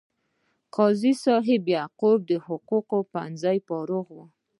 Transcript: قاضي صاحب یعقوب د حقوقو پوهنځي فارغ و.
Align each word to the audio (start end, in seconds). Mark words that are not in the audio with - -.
قاضي 0.75 1.11
صاحب 1.25 1.61
یعقوب 1.75 2.19
د 2.29 2.31
حقوقو 2.45 2.97
پوهنځي 3.11 3.57
فارغ 3.67 4.05
و. 4.13 4.17